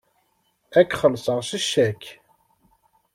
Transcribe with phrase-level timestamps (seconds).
[0.79, 2.03] Ad xellṣeɣ s ccak.